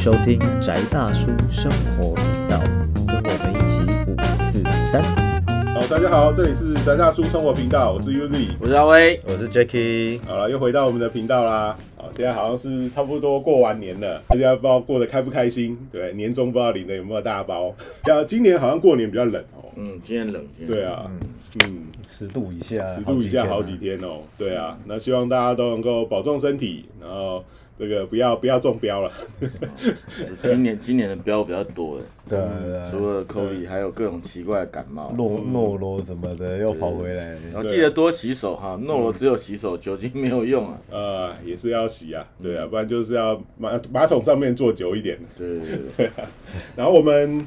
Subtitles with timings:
[0.00, 2.58] 收听宅大叔生活频道，
[3.06, 3.80] 跟我们一起
[4.10, 5.02] 五四三。
[5.74, 8.46] 好，大家好，这里是宅大叔生活频道，我是 Uzi。
[8.58, 11.76] 我是阿威，我是 Jacky，好了，又回到我们的频道啦。
[11.98, 15.76] 好，现在好像是差不多过完年了，大家不知道过得开不开心？
[15.92, 17.74] 对，年终不知道领的有没有大包？
[18.06, 19.68] 要，今年好像过年比较冷哦。
[19.76, 21.10] 嗯，今天冷，今天对啊，
[21.66, 24.22] 嗯，十度以下，十度以下好几天哦。
[24.38, 27.44] 对啊，那希望大家都能够保重身体，然后
[27.80, 29.10] 这个不要不要中标了。
[30.44, 31.98] 今年今年的标比较多。
[31.98, 35.14] 的，对除了 COVID，还有各种奇怪的感冒。
[35.16, 40.78] 诺诺罗什么的又跑回来，然后记得多洗手哈，诺罗只有洗手，酒精没有用啊。
[40.90, 45.18] 呃，也是要洗啊，对啊，不然就是要马马桶上面坐久一点。
[45.38, 45.66] 对对
[45.96, 46.10] 对，
[46.76, 47.46] 然后我们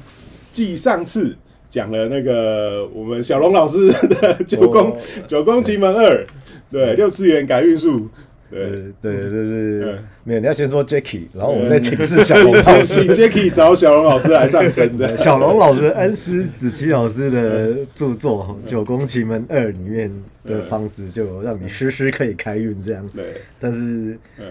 [0.50, 1.36] 继上次
[1.68, 4.96] 讲了那个我们小龙老师的九宫、哦
[5.28, 6.26] 九宫奇门二，
[6.70, 8.08] 对，六次元改运术，
[8.50, 13.14] 对，对对，就是嗯没有，你要先说 Jacky，然后我们再请示小龙老请师。
[13.14, 20.10] Jacky 找小龙老师来上身的，小龙老师恩师子琪老师的著作《九宫奇门二》里面
[20.44, 23.04] 的方式，就让你时时可以开运这样。
[23.14, 23.24] 对，
[23.60, 24.46] 但是嗯，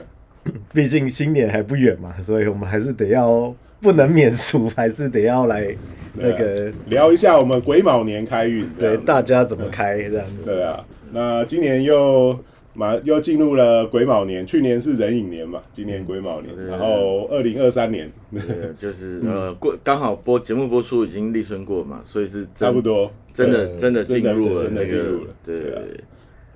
[0.73, 5.67] 毕竟新年还不远嘛，所以我们还是得要不能免俗，还是得要来
[6.14, 10.41] 那个聊一下我们癸卯年开运，这对大家怎么开这样子。
[10.45, 12.38] 对啊，那今年又
[12.73, 16.66] 马又进入了癸卯年，去年是壬寅年嘛，今年癸卯年，对。
[16.66, 18.11] 然后二零二三年。
[18.31, 18.41] 对
[18.80, 25.27] 就是 呃过刚好播节目播出已经立春过嘛，所以是差不多，真的真的进入了真的那个进入了。
[25.45, 25.59] 对。
[25.61, 25.81] 对啊。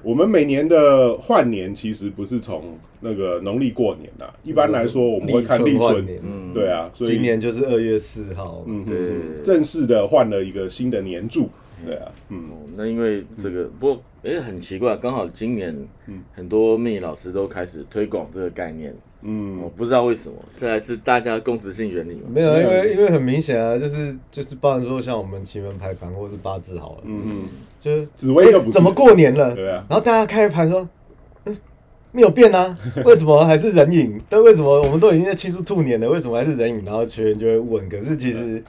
[0.04, 6.54] 我们每年的换年其实不是从那个农历过年呐，一般来说我们会看立春，嗯。
[6.54, 8.98] 对啊，所以今年就是二月四号，嗯对。
[9.44, 11.50] 正式的换了一个新的年柱，
[11.86, 12.38] 对啊，嗯。
[12.52, 15.76] 哦，那因为这个，不过哎、很奇怪，刚好今年
[16.34, 19.60] 很多命理老师都开始推广这个概念，嗯。
[19.62, 22.30] 我嗯，不知道为什么，这还是大家共识性原理嘛？
[22.30, 27.44] 没有，因为因为很明显啊，就是就是，包含说像我们奇门排盘或是八字好了，嗯嗯，
[27.80, 28.72] 就是紫薇又不是。
[28.72, 29.86] 怎么过年了，对啊。
[29.90, 30.88] 然后大家开盘说，
[31.46, 31.58] 嗯，
[32.12, 34.20] 没有变啊， 为什么还是人影？
[34.28, 36.84] 但为什么我们都已经在庆祝兔年了，为什么还是人影？
[36.84, 38.62] 然后学员就会问，可是其实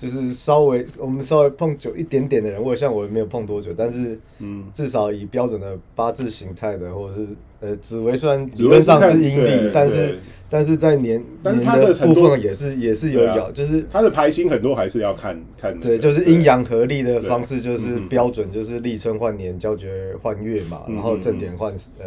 [0.00, 4.64] 就是稍微我们稍微碰久一点点的人，或者像我也没有碰多久，但是嗯。
[4.72, 7.26] 至少以标准的八字形态的，或者是
[7.60, 10.16] 呃紫薇虽然理论上是阴历，但是
[10.48, 22.06] 但是在年但是年它的部分也是也是有咬，就是它的排星很多还是要看看那个，对，就是阴阳合力的方式，就是嗯标准，就是立春换年，交绝换月嘛，嗯然后正点换呃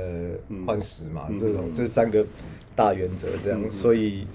[0.49, 2.25] 嗯换时嘛，嗯这种这三个
[2.75, 4.25] 大原则这样，所以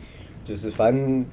[0.45, 1.25] 就是反正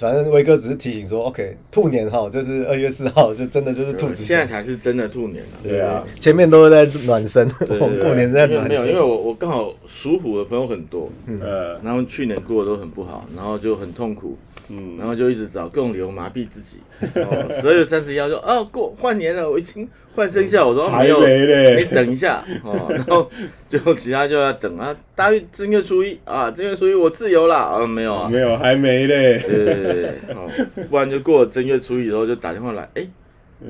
[0.00, 5.50] 反正威哥只是提醒说，OK，兔年哈，就是二月四号，就真的就是兔子，现在才是真的兔年了。
[5.62, 11.10] 对啊，前面都是在暖身，对我们 过年是在因为没有，因为我我刚好属虎的朋友很多，
[11.42, 14.96] 呃，然后去年过得都很不好，然后就很痛苦，嗯。
[14.98, 16.78] 然后就一直找各种理由麻痹自己。
[17.16, 23.30] 哦，十二月三十一号就 哦过换年了，我已经换生肖，我说还没有，你等一下哦，然后
[23.70, 30.50] 就其他就要等啊，大约正月初一啊，正月初一我自由了啊，没有啊，没有，还没嘞，对对对对，哦，
[30.90, 33.06] 不然就过了正月初一以后就打电话来，哎，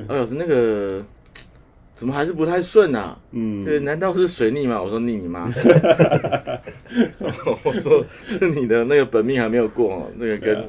[0.09, 1.05] 二老师那个
[1.95, 3.19] 怎么还是不太顺啊？
[3.33, 4.83] 嗯，对，难道是水逆吗？
[4.83, 5.53] 我说逆你妈！
[7.63, 10.65] 我说是你的那个本命还没有过哦，那个跟、啊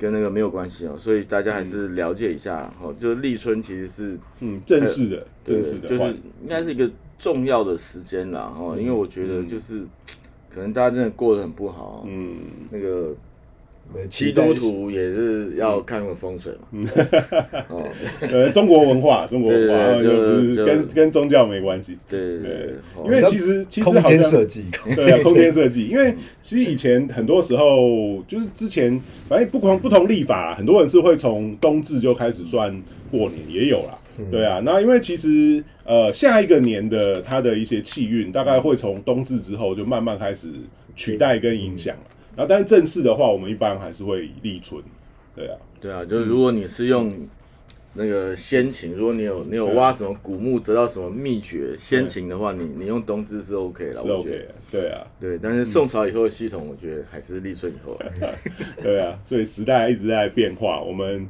[0.00, 2.94] 跟那个没有关系哦，所以大家还是了解一下哦。
[3.00, 6.04] 就是立春其实是嗯，正式的，正式的就是，
[6.40, 9.82] 应该是一个重要的时间啦哦，因为我觉得就是、
[10.48, 12.36] 可能大家真的过得很不好，嗯，
[12.70, 13.14] 那个
[14.10, 16.88] 基督徒也是要看个风水嘛，
[17.70, 17.82] 哦，
[18.20, 22.74] 呃，中国文化，中国文化，就不是就跟跟宗教没关系，对对
[23.04, 24.64] 因为其实其实空好像间设计，
[24.94, 32.70] 对啊，空间设计，因为其实以前很多时候就是之前，反正不同不同历法啦，很多人是会从冬至就开始算
[33.10, 33.98] 过年，也有啦。
[34.30, 40.48] 对啊，那因为其实呃下一个年的它的一些气运，大概会从冬至之后就慢慢开始
[40.94, 42.02] 取代跟影响了。
[42.36, 44.82] 然后，但是正式的话，我们一般还是会立春。
[45.34, 47.12] 对啊，对啊，就是如果你是用
[47.94, 54.38] 那个先秦，如果你有你有挖什么古墓得到什么秘诀先秦的话，你你用冬至是 OK 了，是我觉 OK 得。
[54.38, 54.54] 的。
[54.70, 58.06] 对啊，对，但是宋朝以后的系统，我觉得还是立春以后啊。
[58.82, 61.28] 对啊，所以时代一直在变化，我们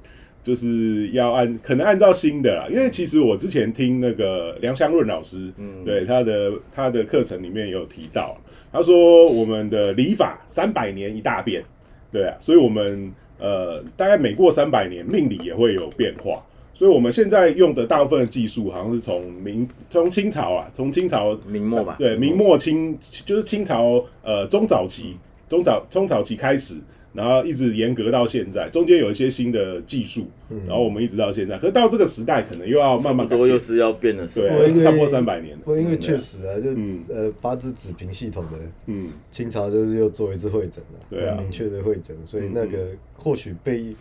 [0.49, 8.35] 就是要按可能按照新的啦，因为其实我之前听那个梁湘润老师，嗯对他的他的课程里面有提到，
[8.73, 11.63] 他说我们的礼法三百年一大变，
[12.11, 16.43] 对啊，所以我们呃大概每过三百年，命理也会有变化。
[16.73, 22.97] 所以我们现在用的大部分的技术，好像是从明从清朝啊，从清朝明末吧，对，明末清
[23.27, 25.15] 就是清朝呃中早期，
[25.47, 26.77] 中早中早期开始，
[27.13, 30.27] 然后一直严格到现在，中间有一些新的技术，
[30.67, 34.59] 然后我们一直到现在，可是到这个时代可能又要慢慢多又是要变的时对候。
[34.59, 37.05] 对差不多三百年了我因为确实啊，就嗯。
[37.09, 39.11] 呃八字子平系统的嗯。
[39.31, 41.37] 清朝就是又做一次会诊了，对啊。
[41.41, 43.95] 明确的会诊，所以那个或许被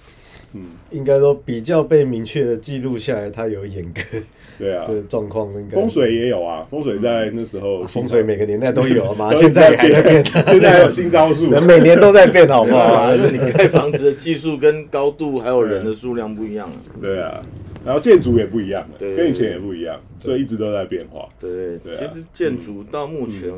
[0.57, 4.01] 嗯，应该说比较被明确的记录下来，它有严格
[4.57, 5.75] 对啊，的状况，应该。
[5.75, 12.80] 风水也有啊，风水在那时候啊风水每个年代都有嘛，都 现在也还在变，现在还有新招数，人每年都在变，好不好？
[12.94, 16.75] 啊，就你盖房子的技术跟高度还有人的数量不一样啊。
[17.01, 17.39] 对啊，
[17.86, 21.30] 然后建筑也不一样了，跟以前也不一样，所以一直都在变化。
[21.39, 23.51] 对对其实建筑到目前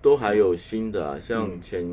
[0.00, 1.84] 都还有新的啊，像前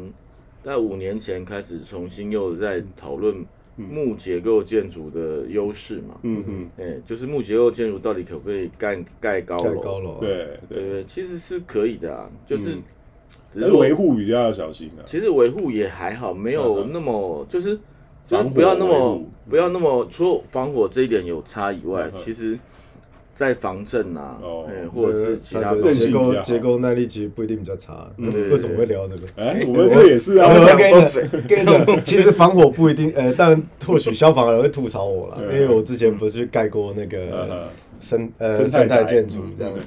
[0.63, 3.43] 在五年前开始重新又在讨论
[3.75, 6.19] 木结构建筑的优势嘛。
[6.23, 9.63] 嗯嗯，哎，就是木结构建筑到底可不可以盖盖高楼？
[9.63, 10.89] 盖高楼，，对对，对。
[10.89, 12.83] 对，其实是可以的啊，就是嗯。
[13.49, 15.03] 只是维护比较要小心啊。
[15.05, 17.77] 其实维护也还好，没有那么就是
[18.27, 22.59] 就是不要那么不要那么除了防火这一点有差以外嗯，其实，
[23.33, 28.07] 在防震啊哦，哎或者是其他结构性比结构耐力其实不一定比较差。
[28.17, 29.27] 嗯为什么会聊这个？
[29.37, 30.47] 哎，我们这也是啊。
[30.53, 37.17] 我， 讲跟你讲，跟你讲，其实防火不一定，呃，当然或许消防人会吐槽我啦，因为我之前不是去盖过那嗯个
[37.49, 37.67] 嗯
[37.99, 39.73] 生呃生态生态建筑嗯这样。
[39.75, 39.81] 嗯，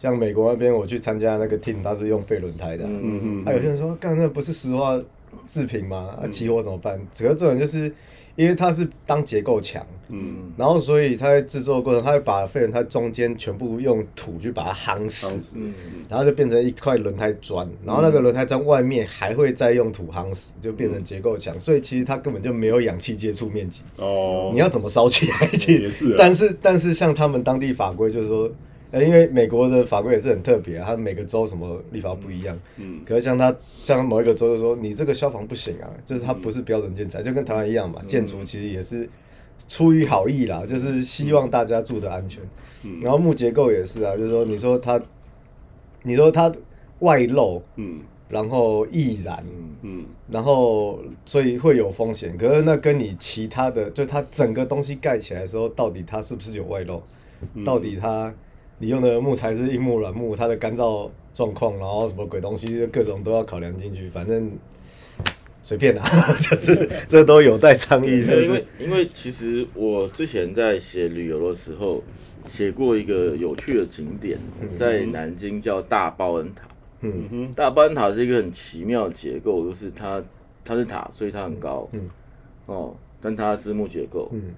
[0.00, 4.98] 像美国那边我去参加那个 team，他是用废轮胎的啊，嗯嗯还有些人说，干那不是石化
[5.46, 6.14] 制品吗？
[6.20, 7.00] 那啊，起火怎么办？
[7.14, 7.92] 主要重点就是
[8.36, 15.74] 因为它是当结构墙，嗯，然后所以它在制作的过程，它会把废轮胎中间全部用土去把它夯当死，嗯，
[16.08, 23.80] 然后就变成一块轮胎砖，然后那个轮胎砖外面还会再用土夯死，就变成结构墙，所以其实它根本就没有氧气接触面积。
[23.98, 25.48] 哦，你要怎么烧起来？
[25.48, 28.48] 其实也是啊但是但是像他们当地法规就是说，
[28.90, 32.58] 呃，因为美国的法规也是很特别、啊，它每个州什么立法不一样。
[32.78, 38.02] 嗯可是像他像某一个州就说，你这个消防不行啊，就是它不是标准建材，就跟台湾一样嘛。
[38.06, 39.08] 建筑其实也是
[39.68, 42.42] 出于好意啦，就是希望大家住的安全。
[42.84, 45.00] 嗯然后木结构也是啊，就是说你说它，
[46.02, 46.50] 你说它
[47.00, 49.44] 外漏，嗯然后易燃，
[49.82, 52.36] 嗯然后所以会有风险。
[52.38, 57.02] 可是那跟你其他的，就它整个东西盖起来的时候，到底它是不是有外露？
[57.54, 58.32] 嗯到底它
[58.78, 64.08] 你用的木材是硬木、软木，它的干燥状况，然后什么鬼东西，各种都要考量进去。
[64.10, 64.50] 反正
[65.62, 66.04] 随便啦，
[66.40, 68.22] 就是这都有待商议。
[68.22, 72.02] 就是因为因为其实我之前在写旅游的时候，
[72.46, 74.38] 写过一个有趣的景点，
[74.74, 76.62] 在南京叫大报恩塔。
[77.00, 80.22] 嗯哼大报恩塔是一个很奇妙的结构，就是它
[80.64, 81.88] 它是塔，所以它很高。
[81.92, 82.08] 嗯
[82.66, 84.54] 哦，但它是木结构，嗯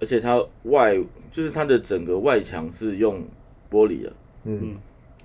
[0.00, 0.96] 而且它外
[1.30, 3.22] 就是它的整个外墙是用
[3.70, 4.12] 玻璃的。
[4.44, 4.76] 嗯。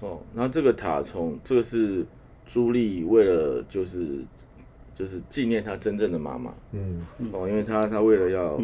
[0.01, 2.05] 哦，然后这个塔从这个是
[2.45, 4.19] 朱莉为了就是
[4.93, 6.53] 就是纪念她真正的妈妈。
[6.73, 7.01] 嗯。
[7.31, 8.61] 哦，因为她她为了要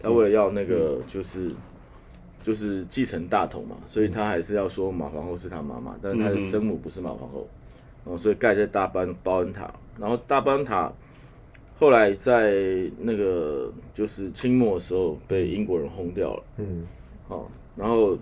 [0.00, 1.52] 她为了要那个就是
[2.42, 7.46] 就是继承大统嘛，所以她还是要说马皇后是她妈妈，但是她的生母不是马皇后。
[8.04, 10.92] 哦，所以盖在大班包恩塔，然后大班塔
[11.84, 16.42] 后来在那个就是清末的时候被英国人轰掉了。
[16.56, 16.86] 嗯。
[17.28, 17.46] 哦，
[17.76, 18.16] 然后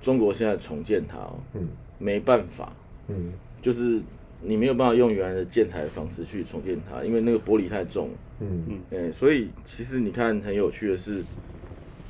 [0.00, 1.68] 中国现在重建它哦，嗯。
[1.96, 2.72] 没办法，
[3.06, 3.32] 嗯。
[3.62, 4.00] 就是
[4.42, 8.10] 你没有办法用原来的建材的方式去重建它，因为那个玻璃太重。
[8.40, 8.80] 嗯。
[8.90, 11.22] 哎、所以其实你看很有趣的是，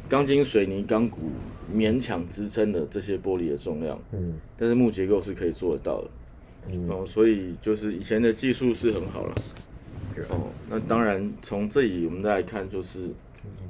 [0.09, 1.31] 钢筋、水泥、钢骨
[1.71, 4.41] 勉强支撑的这些玻璃的重量，嗯。
[4.57, 6.09] 但是木结构是可以做得到的。
[6.71, 6.89] 嗯。
[6.89, 9.35] 哦，所以就是以前的技术是很好了。
[10.29, 13.01] 哦，那当然从这里我们再来看，就是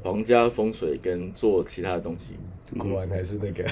[0.03, 2.35] 皇家风水跟做其他的东西，
[2.77, 3.65] 果然还是那个，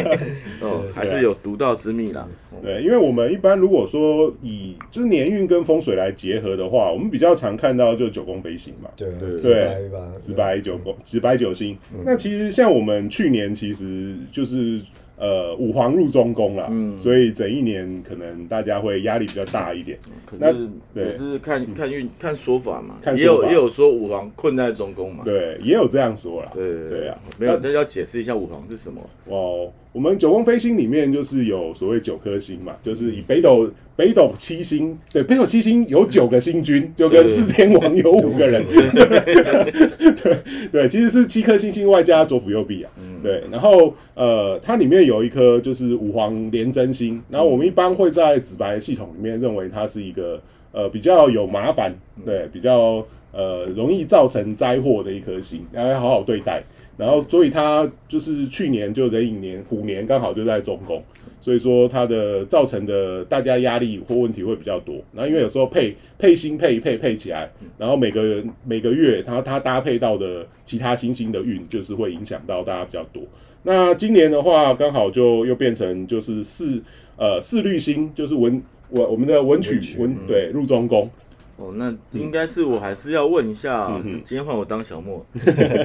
[0.60, 2.28] 哦，还是有独到之秘啦。
[2.50, 2.58] 哦。
[2.62, 9.38] 对，因为我们一般如果说以就是年运跟风水来结合的话，我们比较常看到就九宫飞星嘛，对对。
[9.38, 11.76] 直白，直白九宫，直白九星。
[12.04, 14.80] 那其实像我们去年其实就是
[15.16, 19.98] 呃五皇入中宫了，嗯所以整一年可能大家会压力比较大一点。
[20.38, 25.24] 那可是对也是看看运看说法嘛，也有也有说五皇困在中宫嘛。
[25.24, 26.50] 对，也有这样说啦。
[26.54, 29.00] 对对啊，没有，那要解释一下五皇是什么。
[29.26, 40.36] 哦，我们九宫飞星里面就是有所谓九颗星嘛，就是以北斗北斗七星，对，北斗七星有九个星君，就跟四天王有五个人，对。
[40.70, 50.38] 对，其实是七颗星星外加左辅右弼啊，对，然后呃，它里面有一颗就是五黄廉贞星，然后我们一般会在紫白系统里面认为它是一个
[50.72, 56.62] 呃比较有麻烦，对，比较呃容易造成灾祸的一颗星，然后要好好对待。
[56.96, 61.02] 然后，所以他就是去年就壬寅年虎年刚好就在中宫，
[61.42, 64.94] 所以说它的造成的大家压力或问题会比较多。
[65.12, 73.22] 然后因为有时候配配星配一配配起来，然后每个人每个月它它搭配到的其他星星的运，就是会影响到大家比较多。
[73.64, 76.80] 那今年的话，刚好就又变成就是四
[77.18, 81.10] 呃四绿星，就是文我我们的文曲文曲文对入中宫。
[81.56, 85.24] 哦，那应该是我还是要问一下，嗯今天换我当小莫。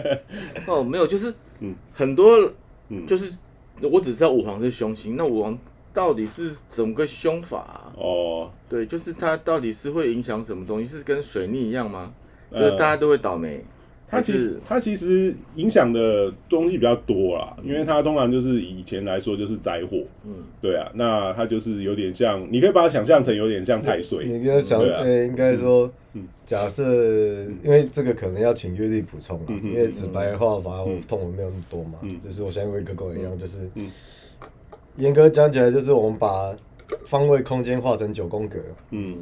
[0.67, 1.75] 哦，没有，就是嗯。
[1.93, 2.37] 很多
[2.89, 3.05] 嗯。
[3.07, 3.31] 就是
[3.81, 5.57] 我只知道五黄是凶星，那五黄
[5.93, 10.85] 到底是怎么个凶法啊、哦，对，就是它到底是会影响什么东西？
[10.85, 12.13] 是跟水逆一样吗？
[12.51, 13.63] 呃就是大家都会倒霉，还
[14.11, 26.83] 它其实是它其实影响的东西比较多啦，因为它通常就是以前来说就是灾祸，嗯对啊，那它就是有点像，你可以把它想象成有点像太岁，你要想，对应该说嗯，假设，
[27.63, 33.89] 因为这个可能要请月历补充啊，嗯嗯因为纸白画法我嗯痛文没有那么多嘛嗯，就是我相信威哥跟我一样，就是嗯
[34.97, 36.53] 严格讲起来，就是我们把
[37.05, 39.15] 方位空间画成九宫格，嗯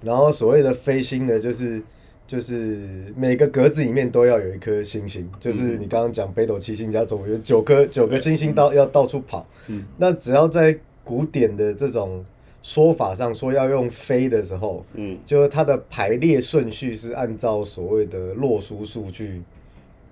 [0.00, 1.82] 然后所谓的飞星呢，就是
[2.28, 2.78] 就是
[3.16, 9.44] 每个格子里面都要有一颗星星，就是你刚刚讲北斗七星加总有九颗九个星星到要到处跑。
[9.66, 9.82] 嗯。
[9.96, 12.22] 那只要在古典的这种
[12.62, 15.18] 说法上说要用飞的时候，嗯。
[15.24, 19.40] 就是它的排列顺序是按照所谓的洛书数去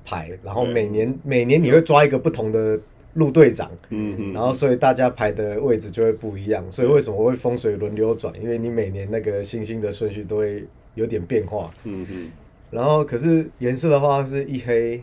[0.03, 2.81] 排，然后每年每年你会抓一个不同的
[3.13, 8.33] 陆队长，嗯嗯，然后所以大家排的位置就会不一样，所以为什么会风水轮流转？
[8.43, 10.65] 因为你每年那个星星的顺序都会
[10.97, 11.73] 有点变化。
[11.85, 12.31] 嗯嗯，
[12.73, 15.01] 然后可是颜色的话是一黑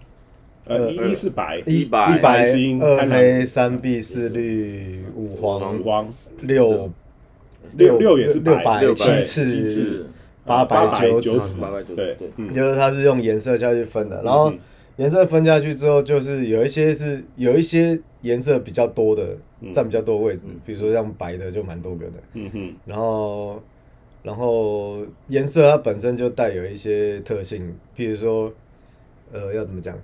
[0.66, 2.18] 呃一一是白，一白。
[2.18, 2.46] 一白
[2.82, 6.92] 二黑三碧四绿五黄六
[7.78, 10.06] 六六也是六白白七六白七赤赤
[10.46, 12.18] 八八白九紫九紫，八白九紫对。
[12.54, 14.60] 就是它是用颜色下去分的，然后嗯。
[14.98, 19.74] 颜色分下去之后，就是有一些是有一些颜色比较多的嗯。
[19.74, 23.60] 占比较多的位置，比如说像白的就蛮多个的，嗯哼然后
[24.24, 28.52] 然后颜色它本身就带有一些特性，譬如说
[29.32, 29.96] 呃要怎么讲，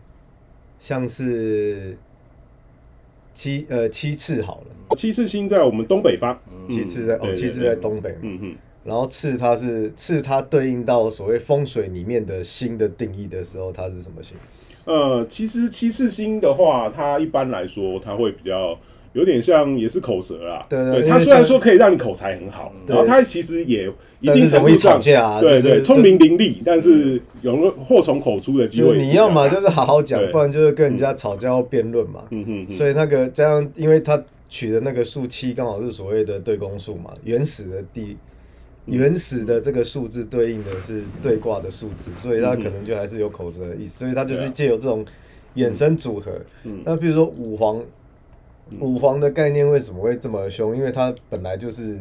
[0.77, 1.97] 像是
[3.33, 6.37] 七呃七次好了，七次星在我们东北方，
[6.69, 7.69] 七次在哦对对七赤对。
[7.69, 14.35] 在东北嘛，然后次它是次它对应到所谓风水里面的星的定义的时候，它是什么星？
[14.85, 18.77] 呃，其实七次星的话，它一般来说它会比较
[19.13, 20.65] 有点像也是口舌啦。
[20.69, 28.97] 对对因为它虽然像说可以让你口才很好，然后他其实也一定容易吵程度上，对对，就是聪明伶俐，但是有祸从口出的机就会。
[28.97, 32.23] 你要嘛就是好好讲，不然就是跟人家吵架或辩论嘛。
[32.29, 38.17] 嗯哼哼，所以那个这样，因为他取的那个数七刚好是所谓的对公数嘛，原始的地。
[38.85, 45.05] 原始的这个数字对应的是对卦的数字，所以它可能就还是有口舌的意思，所以它就是借由这种
[45.55, 46.31] 衍生组合。
[46.63, 47.79] 嗯那比如说五黄，
[48.79, 50.75] 五皇的概念为什么会这么凶？
[50.75, 51.99] 因为他本来就是，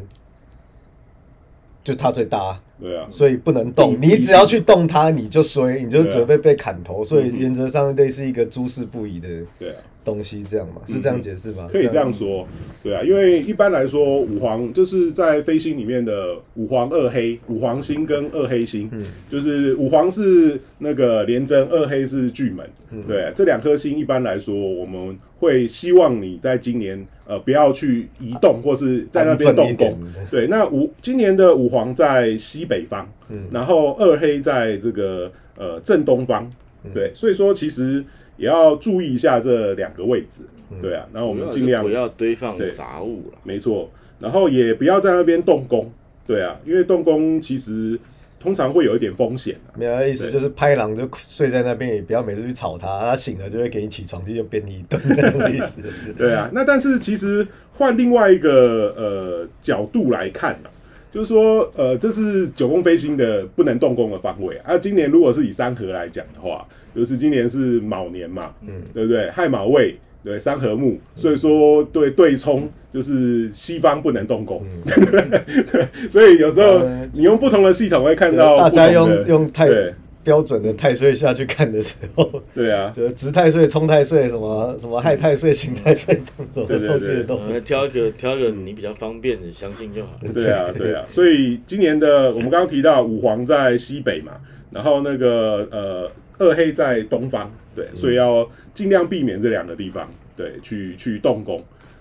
[1.82, 3.96] 就他最大，对啊，所以不能动。
[4.00, 7.02] 你只要去动他，你就衰，你就准备被砍头。
[7.02, 9.76] 所以原则上类似一个诸事不宜的对啊。
[10.08, 10.80] 东西，这样嘛？
[10.86, 11.68] 是这样解释吗？
[11.70, 12.08] 可以这样。
[12.10, 12.48] 说，
[12.82, 19.04] 对啊，因为一般来说，五黄就是在飞星里面的五黄二黑，五黄星跟二黑星，嗯。
[19.30, 23.02] 就是五黄是那个廉贞，二黑是巨门，嗯。
[23.06, 29.98] 对啊、这两颗星一般来说，我们会希望你在今年呃不要去移动或是在那边动工。
[30.30, 33.46] 对，那五今年的五黄在西北方，嗯。
[33.52, 36.50] 然后二黑在这个呃正东方，
[36.84, 36.90] 嗯。
[36.94, 38.02] 对，所以说其实
[38.38, 43.38] 也要注意一下这两个位置，嗯对啊，然后我们尽量不要堆放杂物了。
[43.42, 45.92] 没错，然后也不要在那边动工，
[46.26, 47.98] 对啊，因为动工其实
[48.40, 49.74] 通常会有一点风险啊。
[49.76, 55.82] 没有意思，就是拍狼就睡在那边，也不要每次去吵他，他醒了就会给你起床气，就扁你一顿那种意思。
[56.16, 60.70] 对啊，那但是其实换另外一个呃角度来看啊，
[61.10, 64.74] 就是说呃这是九宫飞星的不能动工的方位啊。
[64.74, 69.30] 啊今年如果是以三合来讲的话，就是今年是卯年嘛，嗯对不对？
[69.30, 69.96] 亥卯未。
[70.20, 79.94] 对，三合木，所以说对对冲就是西方不能动工， 对，所以有时候嗯你用不同的系统会看到大家用用太对
[80.28, 86.14] 标准的太岁下去看的时候，对啊，就是直太岁、冲太岁、什么什么害太岁、刑太岁，
[86.52, 86.88] 什么对对对。
[86.90, 90.10] 后续的都呃，挑一个挑一个你比较方便的，相信就好。
[90.34, 94.32] 对啊，对啊， 所以今年的我们刚刚提到五黄在西北嘛，
[94.70, 100.06] 然后那个呃二黑在东方，对，所以要尽量避免这两个地方，
[100.38, 101.60] 对，去去动工。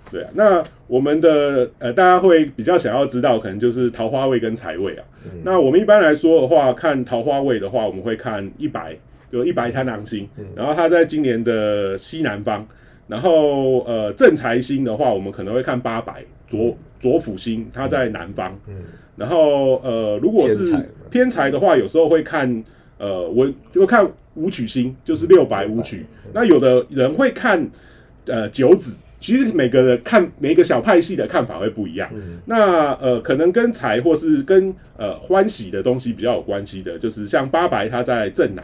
[0.09, 5.03] 对啊，那我们的呃，大家会比较想要知道，可能就是桃花位跟财位啊。
[5.43, 8.95] 那我们一般来说的话，看桃花位的话，我们会看一白，
[9.29, 12.65] 就一白贪狼星，然后它在今年的西南方。
[13.07, 18.57] 然后呃正财星的话，我们可能会看八白左左辅星，它在南方。
[18.67, 18.75] 嗯，
[19.15, 20.73] 然后呃，如果是
[21.09, 22.63] 偏财的话，有时候会看
[22.97, 26.05] 呃，我就会看武曲星，就是六白武曲。
[26.33, 27.65] 那有的人会看
[28.27, 32.09] 呃九子，其实每个人看每个小派系的看法会不一样。
[32.45, 38.63] 那呃，可能跟财或是跟呃欢喜的东西比较有关系的，就是像八白它在正南，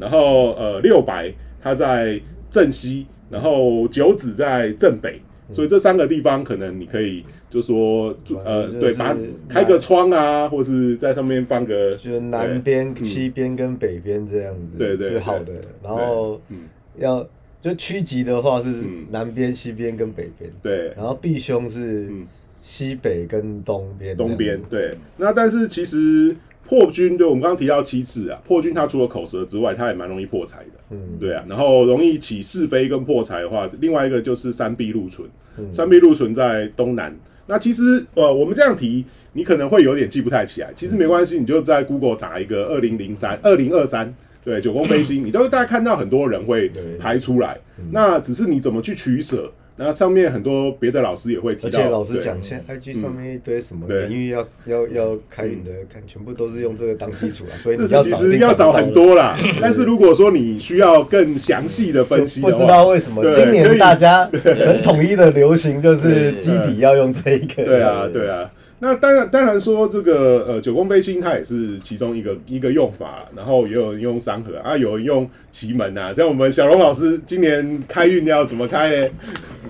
[0.00, 5.20] 然后呃六白它在正西，然后九子在正北。
[5.50, 9.14] 所以这三个地方可能你可以就说呃就是对，把
[9.48, 15.52] 开个窗啊，或是在上面放个就是南边、对西边跟北边这样子，对对是好的。
[15.82, 16.68] 然后嗯。
[16.98, 17.26] 要
[17.62, 22.26] 就趋吉的话是嗯南边、西边跟北边，对然后避凶是嗯
[22.60, 24.16] 西北跟东边。
[24.16, 24.96] 东边对。
[25.16, 30.70] 那但是其实破军，对我们刚刚提到七次啊，破军它除了口舌之外，它也蛮容易破财的。
[30.90, 37.16] 嗯，对啊，然后容易起是非跟破财的话，另外一个就是三壁禄存，嗯三壁禄存在东南。
[37.46, 40.72] 那其实呃，我们这样提，你可能会有点记不太起来。
[40.74, 44.14] 其实没关系，你就在 Google 打一个二零零三、二零二三，
[44.44, 47.58] 对，九宫飞星， 你都会大家看到很多人会对排出来。
[47.90, 49.50] 那只是你怎么去取舍。
[49.74, 59.36] 那上面很多别的老师也会提到，而且老师讲，现在 IG 上面一堆什么对年运要要要开运的，看全部都是用这个当基础啊， 所以这你要是其实要找很多啦。
[59.62, 67.64] 但是如果说你需要更详细的分析的，不知道为什么今年大家 很统一的流行就是基底要用这一个。
[67.64, 68.50] 对啊，对啊。
[68.84, 76.12] 那当然，当然说这个呃九宫飞星它也是其中一个一个用法，然后也有人用三合啊，有人用奇门啊。
[76.12, 79.08] 像我们小龙老师今年开运要怎么开呢？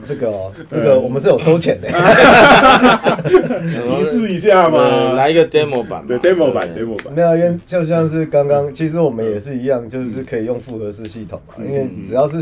[0.09, 1.91] 这个哦， 这个我们是有收钱的。
[3.87, 5.13] 提示一下呃嘛。
[5.13, 11.57] 来一个 demo 版嘛，对 demo 版，demo 版，没有，因为就像是刚刚，其实我们也是一样，就是可以用复合式系统嘛。
[11.59, 12.39] 因为只要是，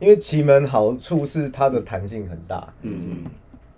[0.00, 2.98] 因为奇门好处是它的弹性很大，嗯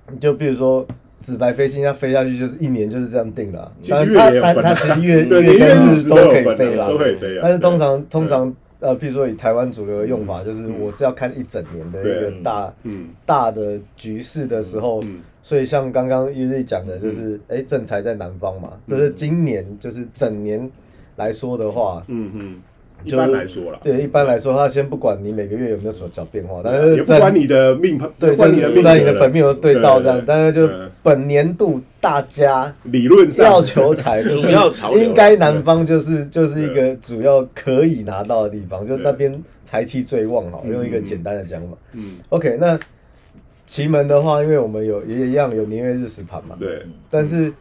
[0.09, 0.87] 嗯，就比如说
[1.25, 3.73] 紫白飞星，它飞下去就是一年就是这样定了啊。
[3.83, 7.41] 其实月也有它它它其实月 对，月年月跟日都可以飞啦，都可以飞啊。
[7.43, 13.09] 但是通常通常呃，譬如说以台湾主流的用法，就是我是要看一整年的一个大嗯。
[13.25, 20.71] 大的局势的时候嗯，所以像刚刚 U Z 讲的，就是哎正财在南方嘛，就是今年就是整年
[21.17, 22.57] 来说的话，嗯嗯，
[23.05, 40.61] 一就是般来说啦，对一般来说，他先不管你每个月有没有什么小变化，但是也不管你的命盘，对，不管就是你的命格不然你的本命有对到这样，但是就嗯本年度大家理论上要求财， 就主要潮流应该南方就是就是一个主要可以拿到的地方，就那边财气最旺哈。
[40.65, 42.79] 用一个简单的讲法嗯，，OK，那
[43.67, 47.53] 奇门的话，因为我们有也一样有年月日时盘嘛，对，但是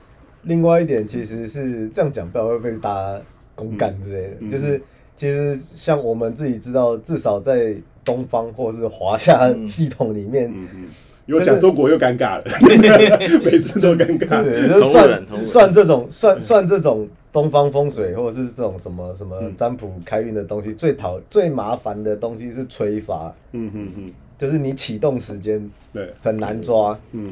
[0.43, 3.21] 另外一点其实是这样讲，不知道会不会被大家
[3.55, 4.49] 公干之类的，嗯。
[4.51, 4.81] 就是
[5.15, 10.85] 其实像我们自己知道，至少在东方或是华夏系统里面，嗯嗯，
[11.27, 12.43] 有讲中国又尴尬了，
[13.43, 14.43] 每次都尴尬。
[14.43, 19.55] 对，就是算算这种算算这种东方风水或者是这种什么什么嗯。
[19.55, 26.97] 占卜开运的东西，最讨最麻烦的东西是催发，嗯嗯嗯，就是你启动时间对，很难抓。
[27.11, 27.31] 嗯。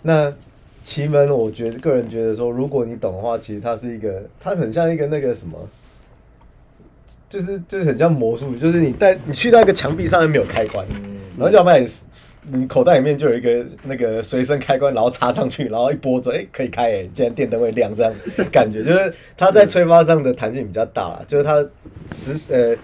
[0.00, 0.32] 那
[0.82, 5.58] 奇门，我觉得个人觉得说，如果你懂的话，其实它是一个，它很像一个那个什么，
[7.28, 10.86] 就是就是很像魔术，就是你带你去到一个墙壁上面没有开关，
[11.36, 11.86] 然后就要把你
[12.50, 18.12] 你口袋里面就有一个那个随身开关，然后插上去，然后一拨着，哎、可以开哎、竟然电灯会亮，这样
[18.50, 21.62] 感觉就是它在吹发上的弹性比较大啦，就是它
[22.10, 22.76] 实呃，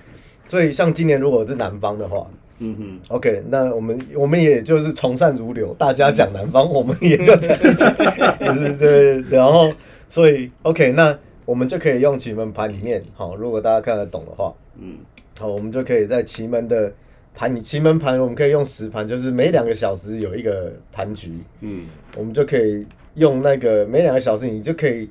[0.48, 2.26] 所以像今年如果是南方的话，
[2.59, 7.85] 嗯嗯 OK，那我们我们也就是从善如流，大家讲南方，我们也就讲一起，
[8.44, 9.72] 就是这，然后
[10.11, 14.98] 所以 OK，那我们就可以用奇门盘里面，好，如果大家看得懂的话，嗯。
[15.38, 16.92] 好，我们就可以在奇门的
[17.35, 21.87] 盘，奇门盘我们可以用十盘，就是每两个小时有一个盘局，嗯。
[22.16, 25.09] 我们就可以用那个每两个小时，你就可以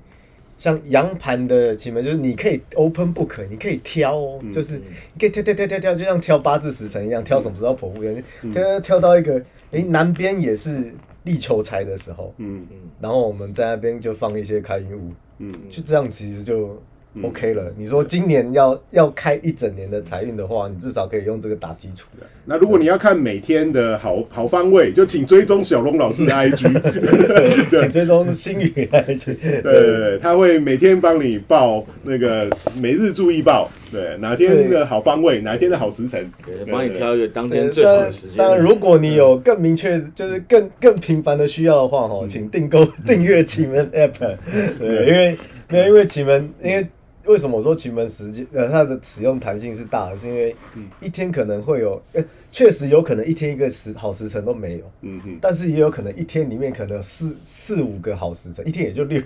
[0.58, 9.42] 像阳盘的奇门，就是你可以 open book，你可以挑哦，就是你可以挑挑挑挑挑，就像挑八字时辰一样，挑什么时候剖腹一样，挑挑挑到一个，
[9.72, 10.94] 诶，南边也是
[11.24, 15.12] 立求财的时候，嗯嗯然后我们在那边就放一些开运物，
[15.52, 15.54] 嗯。
[15.70, 16.82] 就这样其实就
[17.22, 17.72] OK 了。
[17.78, 22.08] 你说今年要要开一整年的财运的话，你至少可以用这个打基础。
[22.46, 29.26] 那如果你要看每天的好好方位，就请追踪小龙老师的 IG，对， 追踪星宇 IG，。
[29.26, 32.50] 对对对，他会每天帮你报那个
[32.82, 38.38] 每日注意报，对，哪天的好方位，哪天的好时辰，对帮你挑一个当对天最好的时间。
[38.38, 44.38] 当然，如果你有更明确，就是更更频繁的需要的话，哈，请订购订阅奇门 App。
[44.80, 45.38] 对，因为
[45.70, 46.88] 没有，因为奇门，因为
[47.26, 50.88] 为什么我说奇门时间呃它的使用弹性是大的，是因为嗯。
[51.00, 59.22] 一天可能会有，呃确实有可能一天一个时好时辰都没有，嗯哼，但是也有可能一天里面可能有四四五个好时辰，一天也就六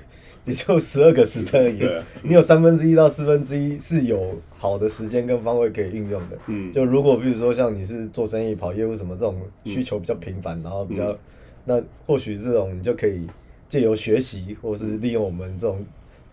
[0.48, 1.80] 也就十二个时辰而已。
[2.24, 6.38] 你有三分之一到四分之一是有好的时间跟方位可以运用的。
[6.48, 11.18] 嗯就如果比如说像你是做生意、跑业务什么这种需求比较频繁，然后比较，嗯
[11.70, 13.28] 那或许这种你就可以
[13.68, 15.86] 借由学习，或是利用我们这种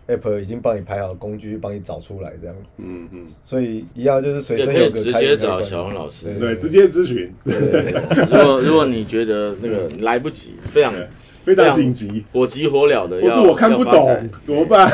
[0.07, 2.72] app 已经帮你排好的工具，帮你找出来这样子。
[2.77, 6.33] 嗯嗯，所以一样就是随身有个开直接找小王老师。
[6.38, 11.09] 对，直接咨询，如果如果你觉得那个来不及，非常对
[11.44, 14.90] 非常紧急，火急火燎的，或是要我看不懂怎么办？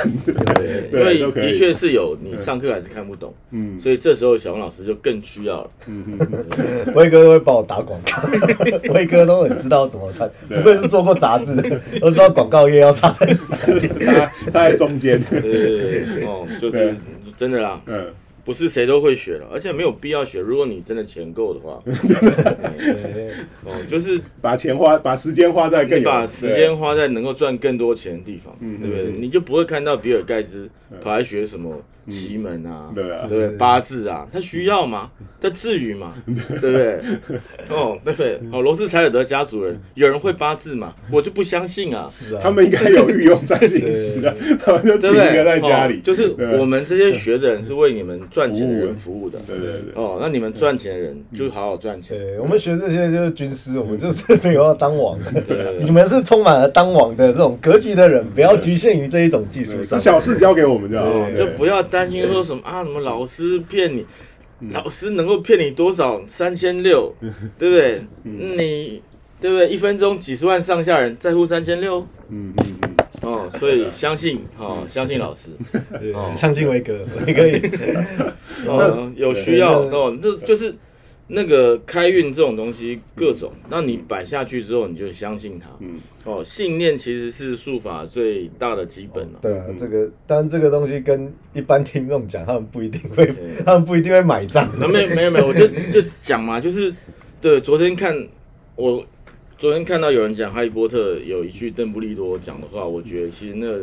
[0.55, 3.79] 对，因为的确是有你上课还是看不懂，嗯。
[3.79, 5.63] 所以这时候小王老师就更需要。
[5.63, 5.71] 了。
[6.95, 8.29] 威哥都会帮我打广告，
[8.93, 13.27] 威哥都很知道怎么穿，不愧是做过杂志的，都知道广告页要插在。
[14.05, 14.13] 插
[14.47, 16.95] 插在中间，对对对对，哦，就是
[17.37, 18.07] 真的啦，嗯，
[18.51, 20.41] 不是谁都会学了，而且没有必要学。
[20.41, 21.81] 如果你真的钱够的话，
[23.65, 29.05] 哦，就是把钱花，把时间花在更把时间花在能够赚更多钱的地方，嗯对不对？
[29.05, 30.69] 嗯你就不会看到比尔盖茨
[31.01, 31.81] 跑来学什么
[32.11, 33.49] 奇门啊，对啊对不对？
[33.57, 35.11] 八字啊，他需要吗？
[35.41, 36.13] 他至于吗？
[36.27, 37.01] 对不对？
[37.71, 38.39] 哦，对不对？
[38.53, 40.93] 哦，罗斯柴尔德家族人有人会八字吗？
[41.11, 45.33] 我就不相信啊，是啊，他们应该有御用占星师的， 他们就请对不对？
[45.33, 49.39] 一个在家里哦，就是我们这些学的人是为你们赚钱的人服务的。
[49.47, 52.19] 对对对，哦，那你们赚钱的人就好好赚钱。
[52.19, 55.41] 对，我们学这些就是军师，我们就是没有要当王的。
[55.49, 59.99] 对你们是充满了当王的这种格局的人，不要局限于这一种技术上。
[59.99, 64.07] 小事交给我们就好，哦，对就不要担心说什么啊，什么老师骗你，
[64.61, 64.71] 嗯。
[64.73, 66.21] 老师能够骗你多少？
[66.27, 67.13] 三千六，
[67.59, 68.03] 对不对？
[68.25, 68.57] 嗯。
[68.57, 69.03] 你
[69.41, 69.69] 对不对？
[69.69, 72.01] 一分钟几十万上下人在乎三千六？
[72.31, 75.51] 嗯嗯嗯，哦，所以相信哦，相信老师。
[76.15, 77.61] 哦相信威哥，威哥也。
[78.67, 80.75] 哦，有需要哦，这就是
[81.33, 85.69] 那个开运这种东西各种，那你摆下去之后，你就相信它。
[85.79, 89.39] 嗯哦，信念其实是术法最大的基本了。
[89.41, 93.33] 对啊，这个当然这个东西跟一般听众讲，他们不一定会，
[93.65, 94.69] 他们不一定会买账。
[94.79, 96.95] 那没有没有没有，我就就讲嘛，就是
[97.41, 98.15] 对，昨天看
[98.77, 99.03] 我
[99.57, 103.79] 昨天看到有人讲《哈利波特》有一句邓布利多讲的话，我觉得其实那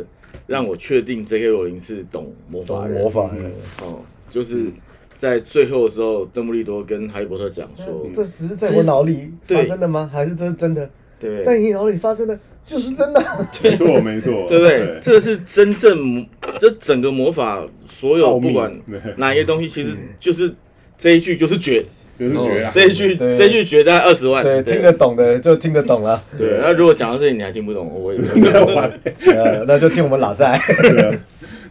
[0.46, 1.48] 让我确定 J.K.
[1.48, 2.94] 罗琳是懂魔法人。
[2.94, 3.50] 懂魔法嗯的，
[3.84, 4.66] 哦，就是
[5.18, 9.62] 在最后的时候，邓布利多跟哈利波特讲说，这只是在我脑里对。
[9.62, 10.08] 发生的吗？
[10.12, 10.88] 还是这是真的？
[11.18, 11.42] 对。
[11.42, 13.20] 在你脑里发生的就是真的。
[13.64, 14.96] 没错没错， 对不对？
[15.02, 16.24] 这是真正
[16.60, 18.72] 这整个魔法所有不管
[19.16, 20.54] 哪一些东西，其实就是
[20.96, 21.84] 这一句就是绝，
[22.16, 23.36] 就是绝啊，这一句对。
[23.36, 28.20] 这一句绝在二十万，对，听得懂的就听得懂了，对，那如果讲到这里你还听不懂，我也
[29.34, 30.56] 呃，那就听我们拉塞。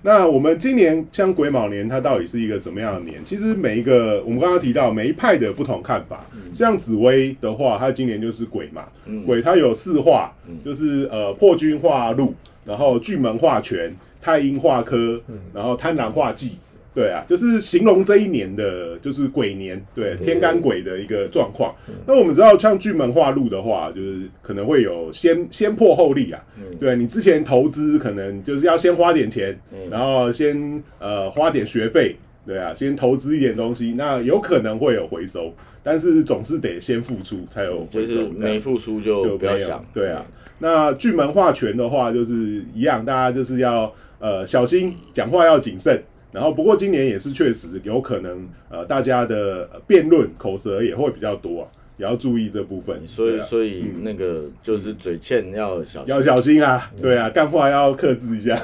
[0.01, 3.19] 那我们今年像癸卯年，它到底是一个怎么样的年？
[3.25, 6.25] 其实每一个我们刚刚提到每一派的不同看法。
[6.53, 10.33] 像紫薇的话，它今年就是癸嘛，嗯癸它有四化，
[10.63, 12.33] 就是呃破军化禄，
[12.63, 15.21] 然后巨门化权，太阴化科，
[15.53, 16.57] 然后贪狼化忌。
[16.97, 21.75] 对啊，就是形容这一年的，就是鬼年，对天干鬼的一个状况。
[22.07, 26.43] 那我们知道，像巨门化禄的话，就是可能会有先先破后立啊。
[26.79, 29.55] 对你之前投资，可能就是要先花点钱，
[29.91, 32.15] 然后先呃花点学费，
[32.47, 38.07] 对啊，先投资一点东西，那有可能会有回收，但是总是得先付出才有回收。
[38.07, 40.25] 就是没付出就就不要想，对啊，
[40.57, 46.01] 那巨门化权的话，就是一样，大家就是要呃小心讲话要谨慎。
[46.31, 53.01] 然后，不过今年也是确实有可能，呃，大家的辩论口舌也会比较多啊，也要注意这部分。
[53.05, 53.43] 所以啊。
[53.43, 58.55] 所以那个就是嘴欠要小心，要小心啊，对啊，干话要克制一下。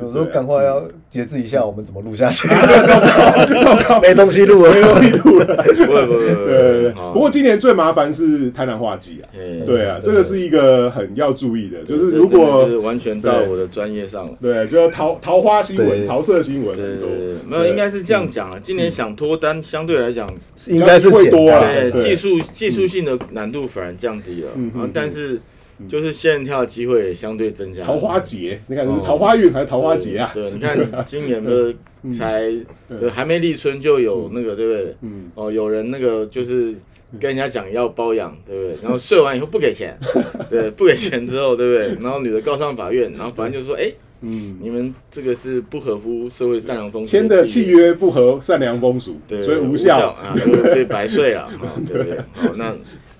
[0.00, 2.48] 有时候赶快要节制一下，我们怎么录下去？
[4.02, 5.46] 没东西录了，没东西录了。
[5.56, 9.24] 不会不会不会对对对，不过今年最麻烦是贪婪化忌啊。
[9.66, 14.32] 对啊，这个是一个很要注意的，就是如果是完全到我的专业上了。
[14.40, 17.08] 对，就是桃桃花新闻、桃色新闻对很多。
[17.08, 18.58] 对对，，没有，应该是这样讲啊。
[18.62, 20.28] 今年想脱单，相对来讲，
[20.68, 21.60] 应该是会多啊。
[21.60, 21.90] 对。
[22.08, 25.40] 技术技术性的难度反而降低了嗯但是
[25.88, 27.84] 就是仙人跳的机会也相对增加。
[27.84, 30.30] 桃花节，你看是桃花运还是桃花节啊？
[30.34, 31.72] 对，你看今年的
[32.10, 32.52] 才
[32.88, 34.96] 呃还没立春就有那个，对不对？
[35.02, 36.74] 嗯，哦，有人那个就是
[37.20, 38.76] 跟人家讲要包养，对不对？
[38.82, 39.96] 然后睡完以后不给钱，
[40.50, 42.02] 对，不给钱之后，对不对？
[42.02, 43.88] 然后女的告上法院，然后法院就说，哎，
[44.20, 50.10] 嗯，你们这个是不合乎社会善良风俗签的契约不合善良风俗，对，所以无无效。
[50.10, 52.18] 啊，就 被白睡了， 啊，对不对？
[52.32, 52.74] 好，那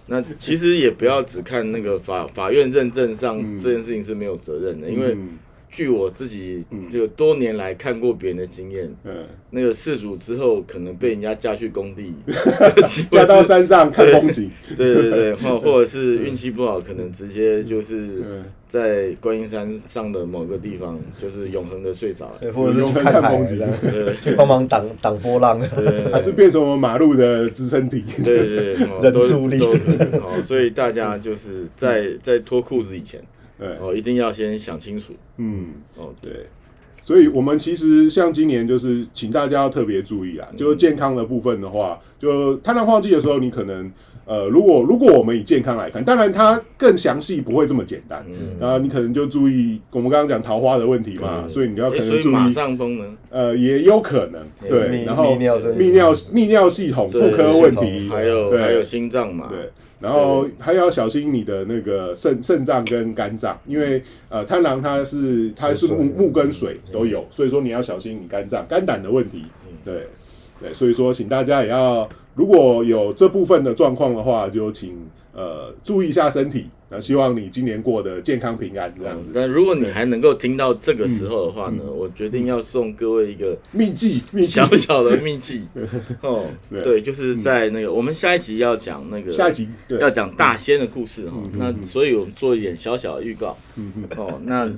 [0.06, 5.38] 那其实也不要只看那个法法院认证上这件事情是没有责任的，因为嗯
[5.70, 6.86] 据我自己嗯。
[6.90, 9.12] 这个多年来看过别人的经验，嗯，
[9.50, 12.12] 那个事主之后可能被人家架去工地，
[13.10, 22.38] 嫁到山上看风景， 对对对，或或者是运气不好，可能直接就是嗯在观音山上的某个地方，就是永恒的睡着了。
[22.40, 23.58] 对或者是看风景。
[23.58, 23.74] 这样。
[23.82, 25.58] 对去帮忙挡挡波浪。
[25.60, 28.04] 对还是变成我们马路的支撑体。
[28.24, 29.58] 对对对，哦忍都住力。
[29.58, 29.74] 都
[30.42, 33.20] 所以大家就是在在脱裤子以前，
[33.58, 35.12] 对，哦，一定要先想清楚。
[35.36, 36.46] 嗯，哦，对，
[37.02, 40.48] 所以，我们其实像今年就是，请大家要特别注意啊。
[40.56, 43.90] 就是健康的部分的话，就贪婪旺季的时候，你可能
[44.28, 48.22] 呃，如果如果我们以健康来看，当然它更详细不会这么简单。
[48.28, 58.60] 嗯，然后你可能就注意我们刚刚讲桃花的问题嘛，嗯所以你要可能注意，马上功能，呃，也有可能对，然后泌尿泌尿泌尿系统、妇对科问题，还有对。
[58.60, 69.44] 还有心脏嘛，对，然后还要小心你的那个肾肾脏跟肝脏，因为呃贪狼它是它是木木跟水都有，所以说你要小心你肝脏肝胆的问题。
[69.86, 70.06] 对
[70.60, 72.06] 对，所以说请大家也要
[72.38, 74.96] 如果有这部分的状况的话，就请
[75.34, 76.66] 呃注意一下身体。
[76.90, 79.14] 那希望你今年过得健康平安这样。
[79.16, 79.24] 子。
[79.26, 85.66] 嗯但如果你还能够听到这个时候的话呢，我决定要送各位一个秘籍秘小，小的秘籍。
[86.22, 86.82] 哦，对。
[86.82, 89.98] 对，就是在那个我们下一集要讲那个下一集对。
[89.98, 93.54] 要讲大仙的故事哈嗯，那所以我们做一点小小的预告。
[94.16, 94.70] 哦，那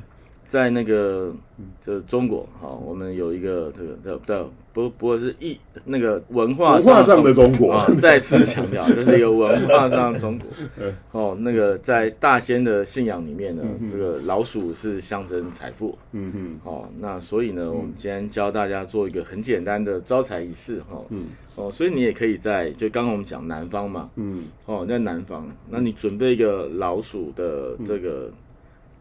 [0.47, 1.33] 在那个
[1.81, 7.73] 这中国哈，我们有一个这个叫叫不不过是一那个文化上的中国。
[7.73, 10.49] 啊，再次强调这是一个文化上的中国。
[10.81, 10.95] 嗯。
[11.13, 15.99] 哦，那个在大仙的信仰里面呢这个老鼠是象征财富。
[16.13, 21.01] 嗯嗯哦，那所以呢，我们今天教大家做一个很简单的招财仪式哈。
[21.11, 21.27] 嗯。
[21.57, 24.45] 哦，所以你也可以在就刚刚我们讲南方嘛，嗯。
[24.67, 28.31] 哦，在南方，那你准备一个老鼠的这个、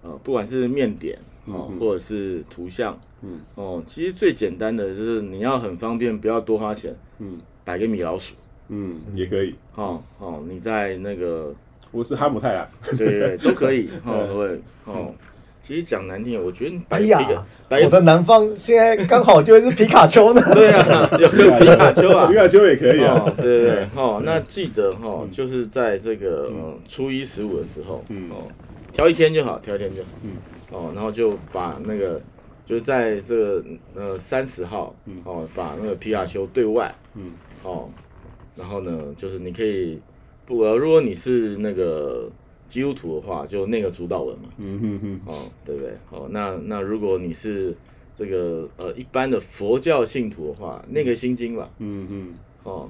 [0.01, 3.39] 呃，不管是面点哦或者是图像，嗯。
[3.55, 7.37] 哦，其实最简单的就是你要很方便，不要多花钱，嗯。
[7.65, 8.33] 摆个米老鼠，
[8.69, 9.53] 嗯，也可以。
[9.75, 11.53] 哦哦，你在那个
[11.91, 15.13] 我是哈姆太郎，对对对都可以， 哦嗯对哦。
[15.61, 17.19] 其实讲难听点，我觉得哎呀，
[17.69, 20.41] 我的南方现在刚好就会是皮卡丘呢。
[20.55, 22.27] 对啊，有个 皮卡丘啊。
[22.27, 23.23] 皮，卡丘也可以啊。
[23.23, 23.33] 哦，。
[23.37, 28.31] 对对对，哦，那记得哈，就是在这个呃初一十五的时候，嗯。
[28.31, 28.47] 哦，
[28.99, 30.35] 挑一天就好，挑一天就好，嗯。
[30.71, 32.21] 哦，然后就把那个
[32.65, 33.63] 就是在这个
[33.95, 35.21] 呃三十号，嗯。
[35.23, 37.31] 哦，把那个皮卡丘对外，嗯。
[37.63, 37.89] 哦，
[38.57, 40.01] 然后呢，就是你可以
[40.45, 42.29] 不，呃如果你是那个
[42.67, 45.91] 基督徒的话，就那个主导文嘛，嗯哼哼，哦，对不对？
[46.11, 47.73] 哦，那那如果你是
[48.13, 52.33] 这个呃一般的佛教信徒的话，那个心经吧，嗯嗯，
[52.63, 52.89] 哦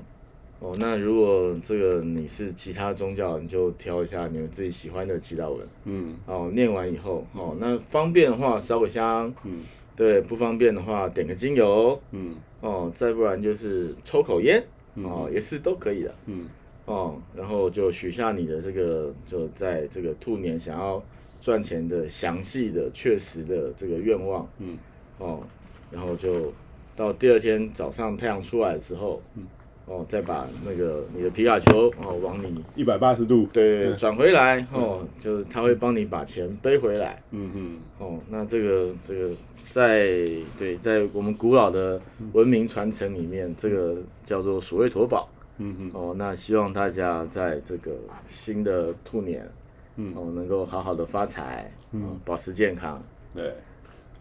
[0.60, 6.14] 哦，那如果这个你是其他宗教，你就挑一下你们自己喜欢的祈祷文，嗯。
[6.26, 9.62] 哦，念完以后，哦，那方便的话烧个香，嗯。
[9.96, 12.36] 对，不方便的话点个精油，嗯。
[12.60, 14.62] 哦，再不然就是抽口烟，
[14.96, 16.46] 哦，也是都可以的，嗯。
[16.86, 21.02] 哦，然后就许下你的这个就在这个兔年想要
[21.40, 24.78] 赚钱的详细的、确实的这个愿望，嗯。
[25.20, 25.42] 哦，
[25.90, 26.52] 然后就
[26.98, 29.48] 到第二天早上太阳出来的时候，嗯
[29.90, 38.20] 哦，再把那个你的皮卡丘哦往你一百八十度，对对转回来哦，就是他会帮你把钱背回来嗯嗯，哦。
[38.30, 39.32] 那这个这个
[39.66, 40.26] 在
[40.60, 42.00] 对在我们古老的
[42.34, 46.14] 文明传承里面，这个叫做所谓驼宝嗯嗯，哦。
[46.16, 47.92] 那希望大家在这个
[48.28, 49.50] 新的兔年，
[49.96, 53.02] 嗯哦，能够好好的发财，嗯，保持健康。
[53.36, 53.52] 对，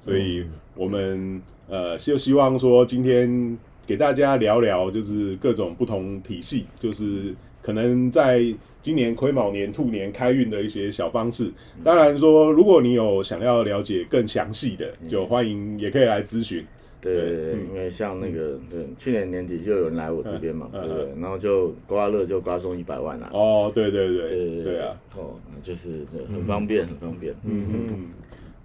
[0.00, 8.44] 所以我们呃就希望说今天给大家聊聊，就是各种不同体系，就是可能在
[8.82, 11.50] 今年癸卯年、兔年开运的一些小方式。
[11.82, 16.62] 当然说，如果你有想要了解更详细的，就欢迎也可以来咨询。
[17.00, 21.22] 对对对，嗯因为像那个对，去年年底就有人来我这边嘛，嗯对不对？
[21.22, 23.30] 然后就刮乐就刮中一百万啦。
[23.32, 27.32] 哦，对对对对对对啊，，哦，那就是对很方便，很方便。
[27.44, 28.06] 嗯嗯嗯，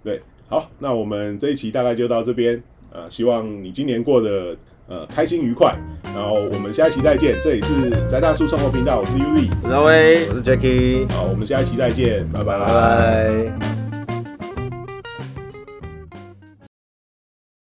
[0.02, 4.54] 对，好，那我们这一期大概就到这边，呃，希望你今年过得
[4.88, 5.74] 呃开心愉快，
[6.14, 10.34] 然后我们下一期再见，这里是宅大叔生活频道，我是 Uzi，张威我。
[10.34, 13.73] 是 Jacky，好，我们下一期再见，拜拜拜拜。